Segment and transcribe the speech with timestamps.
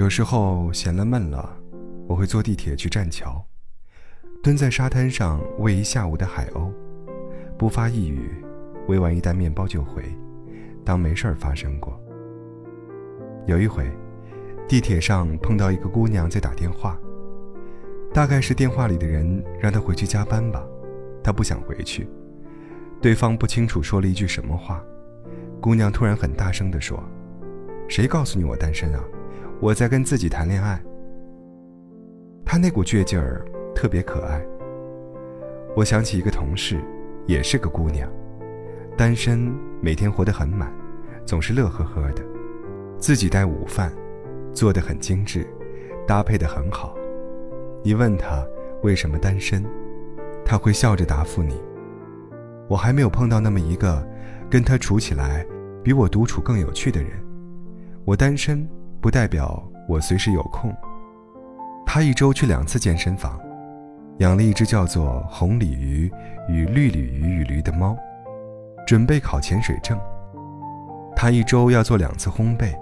[0.00, 1.54] 有时候闲了闷了，
[2.08, 3.44] 我会坐地铁去栈桥，
[4.42, 6.72] 蹲在沙滩上喂一下午的海鸥，
[7.58, 8.42] 不发一语，
[8.88, 10.02] 喂完一袋面包就回，
[10.86, 12.00] 当没事儿发生过。
[13.46, 13.92] 有一回，
[14.66, 16.98] 地铁上碰到一个姑娘在打电话，
[18.10, 20.64] 大概是电话里的人让她回去加班吧，
[21.22, 22.08] 她不想回去，
[23.02, 24.82] 对方不清楚说了一句什么话，
[25.60, 26.98] 姑娘突然很大声地说
[27.86, 29.04] ：“谁告诉你我单身啊？”
[29.62, 30.82] 我在跟自己谈恋爱，
[32.46, 34.42] 他那股倔劲儿特别可爱。
[35.76, 36.80] 我想起一个同事，
[37.26, 38.10] 也是个姑娘，
[38.96, 39.52] 单身，
[39.82, 40.72] 每天活得很满，
[41.26, 42.24] 总是乐呵呵的，
[42.98, 43.92] 自己带午饭，
[44.54, 45.46] 做得很精致，
[46.06, 46.94] 搭配得很好。
[47.84, 48.42] 你问她
[48.82, 49.62] 为什么单身，
[50.42, 51.60] 她会笑着答复你
[52.66, 54.02] ：“我还没有碰到那么一个
[54.48, 55.46] 跟她处起来
[55.84, 57.10] 比我独处更有趣的人，
[58.06, 58.66] 我单身。”
[59.00, 60.74] 不代表我随时有空。
[61.86, 63.40] 他一周去两次健身房，
[64.18, 66.12] 养了一只叫做红鲤鱼
[66.48, 67.96] 与绿鲤鱼与驴的猫，
[68.86, 69.98] 准备考潜水证。
[71.16, 72.72] 他一周要做两次烘焙，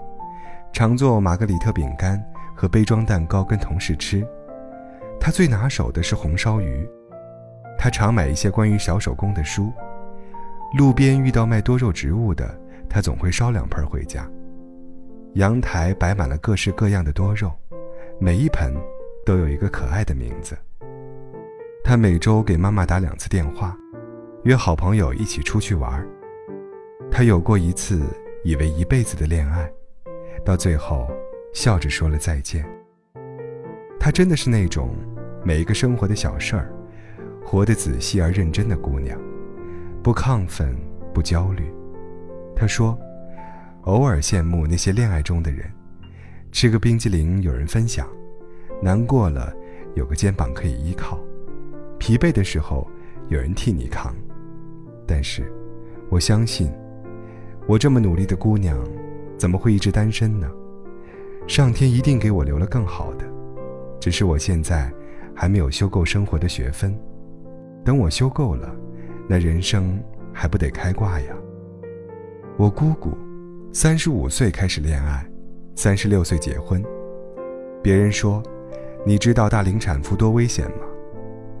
[0.71, 2.23] 常做玛格丽特饼干
[2.55, 4.25] 和杯装蛋糕跟同事吃。
[5.19, 6.87] 他最拿手的是红烧鱼。
[7.77, 9.71] 他常买一些关于小手工的书。
[10.77, 12.47] 路边遇到卖多肉植物的，
[12.89, 14.29] 他总会烧两盆回家。
[15.35, 17.51] 阳台摆满了各式各样的多肉，
[18.19, 18.73] 每一盆
[19.23, 20.57] 都有一个可爱的名字。
[21.83, 23.77] 他每周给妈妈打两次电话，
[24.43, 26.05] 约好朋友一起出去玩。
[27.11, 28.01] 他有过一次
[28.43, 29.71] 以为一辈子的恋爱，
[30.43, 31.07] 到最后
[31.53, 32.65] 笑着说了再见。
[33.99, 34.95] 她真的是那种
[35.43, 36.73] 每一个生活的小事儿，
[37.45, 39.19] 活得仔细而认真的姑娘，
[40.01, 40.75] 不亢奋，
[41.13, 41.71] 不焦虑。
[42.55, 42.97] 她说。
[43.89, 45.65] 偶尔羡慕那些恋爱中的人，
[46.51, 48.07] 吃个冰激凌有人分享，
[48.83, 49.51] 难过了
[49.95, 51.19] 有个肩膀可以依靠，
[51.97, 52.87] 疲惫的时候
[53.29, 54.15] 有人替你扛。
[55.07, 55.51] 但是，
[56.07, 56.71] 我相信，
[57.65, 58.77] 我这么努力的姑娘，
[59.39, 60.47] 怎么会一直单身呢？
[61.47, 63.25] 上天一定给我留了更好的，
[63.99, 64.93] 只是我现在
[65.33, 66.95] 还没有修够生活的学分。
[67.83, 68.71] 等我修够了，
[69.27, 69.99] 那人生
[70.31, 71.35] 还不得开挂呀？
[72.55, 73.17] 我姑姑。
[73.71, 75.23] 三十五岁开始恋爱，
[75.75, 76.83] 三十六岁结婚。
[77.83, 78.41] 别人说
[79.05, 80.87] ：“你知道大龄产妇多危险吗？”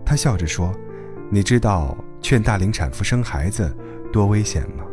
[0.03, 0.73] 他笑着说
[1.29, 3.71] ：“你知道劝大龄产妇生孩子
[4.11, 4.83] 多危险吗？”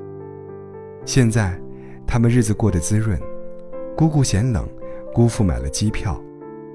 [1.06, 1.59] 现在，
[2.06, 3.19] 他们日子过得滋润。
[3.97, 4.69] 姑姑嫌冷，
[5.15, 6.22] 姑父买了机票，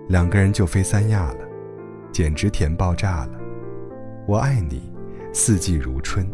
[0.09, 1.40] 两个人就飞三亚了，
[2.12, 3.40] 简直甜爆炸了。
[4.28, 4.91] 我爱你，
[5.31, 6.28] 四季如春。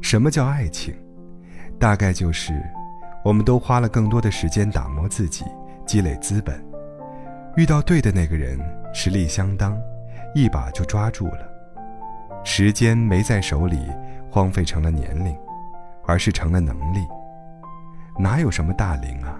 [0.00, 0.94] 什么叫爱情？
[1.78, 2.54] 大概就是，
[3.22, 5.44] 我们都花了更多的时间打磨自己，
[5.84, 6.58] 积累资本，
[7.56, 8.58] 遇到对的那个人，
[8.94, 9.78] 实力相当，
[10.34, 11.46] 一把就抓住了。
[12.44, 13.78] 时间没在手里，
[14.30, 15.36] 荒废成了年龄，
[16.06, 17.00] 而是成了能力。
[18.18, 19.38] 哪有什么大龄啊？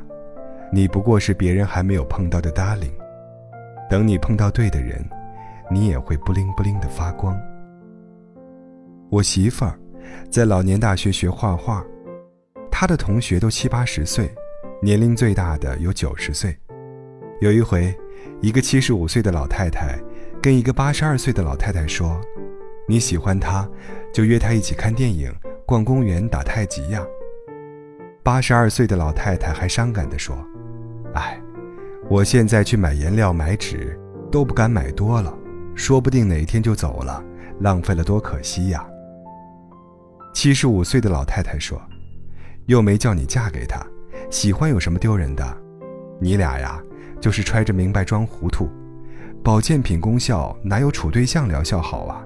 [0.70, 2.92] 你不过是别人还没有碰到的 darling。
[3.88, 5.02] 等你碰到对的人，
[5.70, 7.34] 你也会不灵不灵的发光。
[9.08, 9.78] 我媳妇儿
[10.30, 11.82] 在老年大学学画画。
[12.78, 14.30] 他的同学都七八十岁，
[14.82, 16.54] 年龄最大的有九十岁。
[17.40, 17.96] 有一回，
[18.42, 19.98] 一个七十五岁的老太太
[20.42, 22.20] 跟一个八十二岁的老太太说
[22.86, 23.66] ：“你喜欢他，
[24.12, 25.34] 就约他一起看电影、
[25.64, 27.02] 逛公园、打太极呀。”
[28.22, 30.36] 八十二岁的老太太还伤感地说
[31.16, 31.40] ：“哎，
[32.10, 33.98] 我现在去买颜料、买纸
[34.30, 35.34] 都不敢买多了，
[35.74, 37.24] 说不定哪天就走了，
[37.60, 38.86] 浪费了多可惜呀。”
[40.34, 41.80] 七十五岁的老太太说。
[42.66, 43.80] 又没叫你嫁给他，
[44.28, 45.44] 喜欢有什么丢人的？
[46.20, 46.82] 你俩呀，
[47.20, 48.68] 就是揣着明白装糊涂。
[49.42, 52.24] 保健品功效哪有处对象疗效好啊？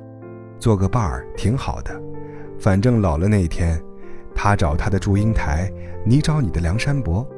[0.59, 2.01] 做个伴儿挺好的，
[2.59, 3.79] 反正老了那天，
[4.35, 5.71] 他找他的祝英台，
[6.07, 7.29] 你找你的梁山伯，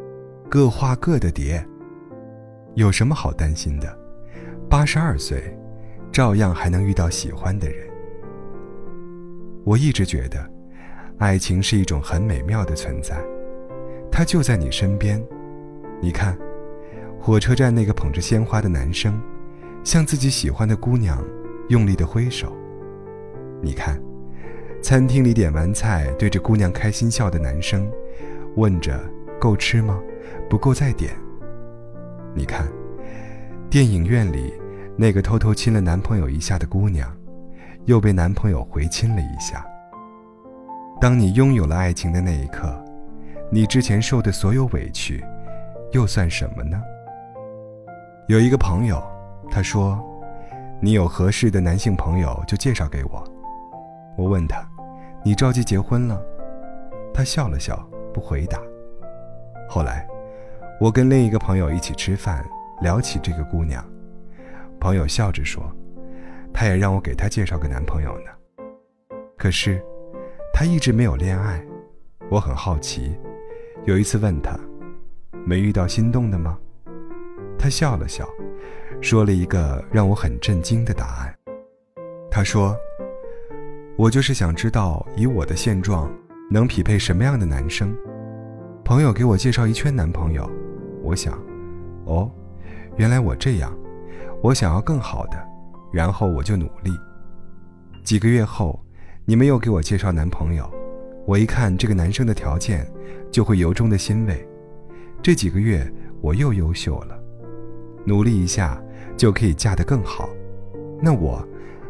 [0.48, 1.64] 各画各的蝶。
[2.74, 3.98] 有什么好担心的？
[4.70, 5.42] 八十二岁，
[6.12, 7.88] 照样还能遇到喜欢的人。
[9.64, 10.51] 我一直觉得。
[11.22, 13.16] 爱情是一种很美妙的存在，
[14.10, 15.24] 它就在你身边。
[16.00, 16.36] 你看，
[17.20, 19.22] 火车站那个捧着鲜花的男生，
[19.84, 21.24] 向自己喜欢的姑娘
[21.68, 22.52] 用力的挥手。
[23.62, 24.02] 你看，
[24.82, 27.88] 餐厅里点完菜对着姑娘开心笑的男生，
[28.56, 29.00] 问着
[29.38, 30.02] 够吃吗？
[30.50, 31.12] 不够再点。
[32.34, 32.66] 你看，
[33.70, 34.52] 电影院里
[34.96, 37.08] 那个偷偷亲了男朋友一下的姑娘，
[37.84, 39.64] 又被男朋友回亲了一下。
[41.02, 42.72] 当你拥有了爱情的那一刻，
[43.50, 45.20] 你之前受的所有委屈，
[45.90, 46.80] 又算什么呢？
[48.28, 49.02] 有一个朋友，
[49.50, 50.00] 他说
[50.80, 53.24] ：“你有合适的男性朋友就介绍给我。”
[54.16, 54.64] 我问他
[55.26, 56.22] ：“你着急结婚了？”
[57.12, 57.76] 他笑了笑，
[58.14, 58.60] 不回答。
[59.68, 60.06] 后来，
[60.78, 62.48] 我跟另一个朋友一起吃饭，
[62.80, 63.84] 聊起这个姑娘，
[64.78, 65.64] 朋友笑着说
[66.54, 68.30] ：“她也让我给她介绍个男朋友呢。”
[69.36, 69.84] 可是，
[70.62, 71.60] 他一直没有恋爱。
[72.30, 73.18] 我很好奇，
[73.84, 74.56] 有一次问他
[75.44, 76.56] ：“没遇到心动的吗？”
[77.58, 78.24] 他笑了笑，
[79.00, 81.34] 说了一个让我很震惊的答案。
[82.30, 82.76] 他说
[83.98, 86.08] ：“我就是想知道，以我的现状，
[86.48, 87.92] 能匹配什么样的男生。”
[88.86, 90.48] 朋友给我介绍一圈男朋友，
[91.02, 91.36] 我想，
[92.04, 92.30] 哦，
[92.96, 93.76] 原来我这样，
[94.40, 95.44] 我想要更好的，
[95.92, 96.96] 然后我就努力。
[98.04, 98.80] 几个月后，
[99.32, 100.70] 你们又给我介绍男朋友，
[101.24, 102.86] 我一看这个男生的条件，
[103.30, 104.46] 就会由衷的欣慰。
[105.22, 105.90] 这几个月
[106.20, 107.18] 我又优秀了，
[108.04, 108.78] 努力一下
[109.16, 110.28] 就可以嫁得更好，
[111.00, 111.42] 那我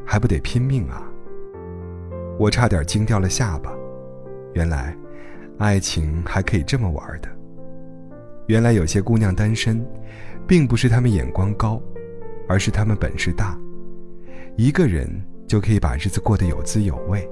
[0.06, 1.03] 还不得拼命啊？
[2.39, 3.73] 我差点惊掉了下巴，
[4.55, 4.97] 原来。
[5.59, 7.29] 爱情还可以这么玩的。
[8.47, 9.85] 原来有些姑娘单身，
[10.47, 11.83] 并不是她们眼光高，
[12.49, 13.59] 而是她们本事大，
[14.56, 15.09] 一个人
[15.52, 17.28] 就可以把日子过得有滋有味。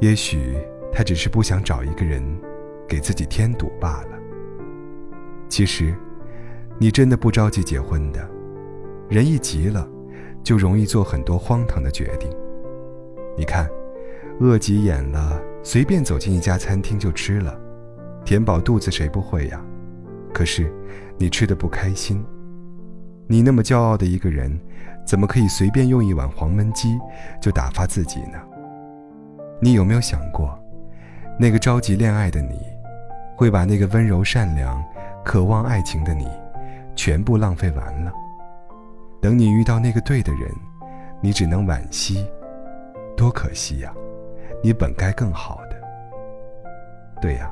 [0.00, 0.56] 也许
[0.92, 2.20] 他只是不想找一个人，
[2.88, 4.18] 给自己添堵罢了。
[5.48, 5.94] 其实，
[6.80, 8.28] 你真的不着急结婚的，
[9.08, 9.88] 人一急了，
[10.42, 12.28] 就容易做很多荒唐的决定。
[13.38, 13.70] 你看，
[14.40, 15.40] 饿急眼了。
[15.62, 17.56] 随便走进一家餐厅就吃了，
[18.24, 19.64] 填饱肚子谁不会呀？
[20.34, 20.68] 可是，
[21.16, 22.20] 你吃的不开心。
[23.28, 24.58] 你那么骄傲的一个人，
[25.04, 26.98] 怎么可以随便用一碗黄焖鸡
[27.40, 28.38] 就打发自己呢？
[29.60, 30.58] 你有没有想过，
[31.38, 32.58] 那个着急恋爱的你，
[33.36, 34.82] 会把那个温柔善良、
[35.24, 36.26] 渴望爱情的你，
[36.96, 38.12] 全部浪费完了？
[39.20, 40.50] 等你遇到那个对的人，
[41.20, 42.26] 你只能惋惜，
[43.16, 43.92] 多可惜呀！
[44.64, 45.76] 你本该更好的，
[47.20, 47.50] 对呀，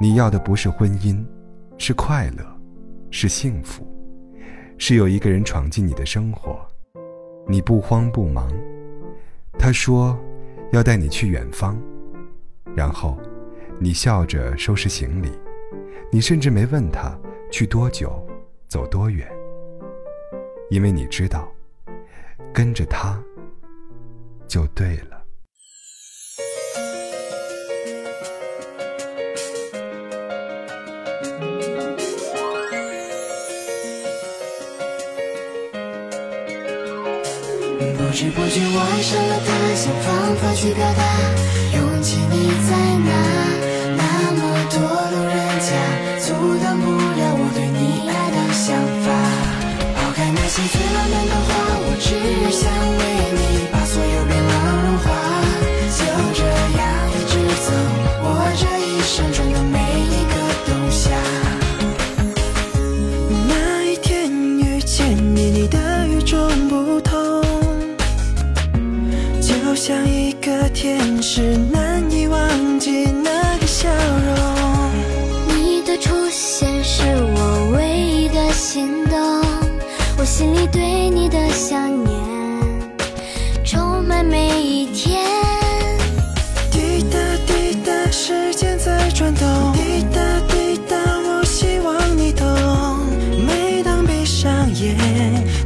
[0.00, 1.22] 你要的不是婚姻，
[1.78, 2.44] 是快乐，
[3.10, 3.86] 是幸福，
[4.84, 6.58] 是有一个人闯进你的生活，
[7.46, 8.52] 你不慌不忙。
[9.56, 10.18] 他说
[10.72, 11.80] 要带你去远方，
[12.74, 13.16] 然后
[13.78, 15.30] 你笑着收拾行李，
[16.10, 17.16] 你甚至没问他
[17.48, 18.26] 去多久，
[18.66, 19.24] 走多远，
[20.68, 21.48] 因为你知道，
[22.52, 23.22] 跟着他
[24.48, 25.21] 就对了。
[37.96, 41.02] 不知不觉我爱上了他，想方法去表达，
[41.74, 42.34] 勇气你
[42.68, 42.70] 在
[43.02, 43.10] 哪？
[43.96, 44.02] 那
[44.36, 44.40] 么
[44.70, 45.70] 多路人甲，
[46.20, 46.32] 阻
[46.62, 49.06] 挡不了我对你爱的想法。
[49.96, 51.50] 抛开那些最浪漫的话，
[51.84, 52.06] 我只
[52.52, 52.62] 想
[52.98, 53.00] 为
[80.42, 82.18] 心里对你的想念
[83.64, 85.24] 充满每一天。
[86.68, 89.72] 滴答滴答，时间在转动。
[89.72, 92.44] 滴答滴答，我希望你懂。
[93.46, 94.96] 每当闭上眼，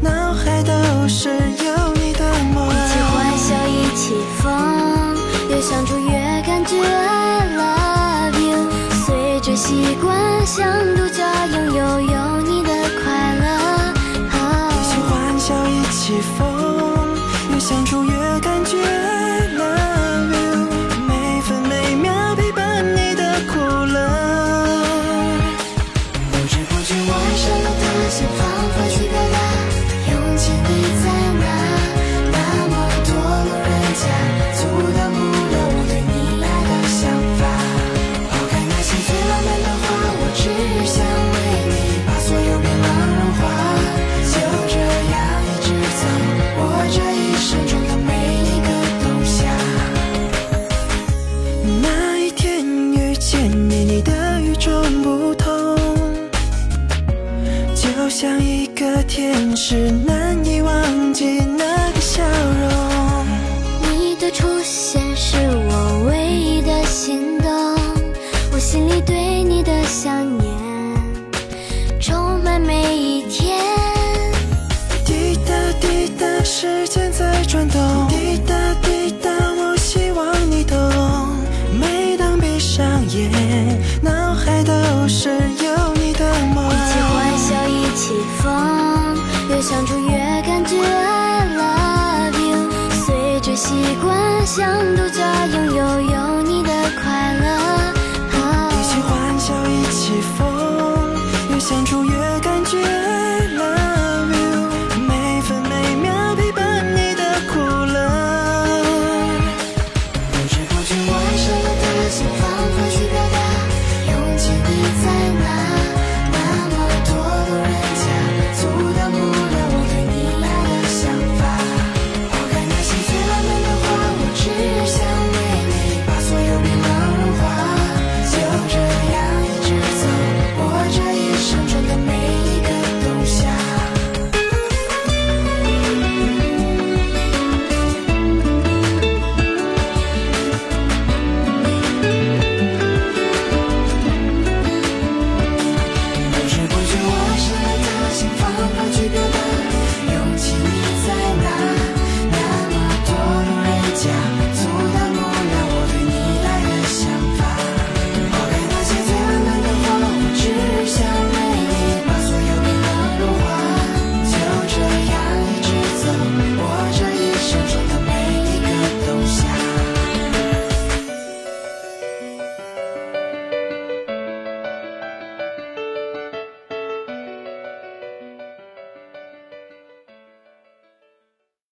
[0.02, 2.68] 脑海都是有你的梦。
[2.68, 5.16] 一起欢笑，一起疯，
[5.48, 8.68] 越相处越感觉 I love you。
[9.06, 12.05] 随着习惯，像独家拥有
[28.24, 28.45] 了
[59.68, 60.05] 是
[93.56, 96.35] 习惯，像独家拥有。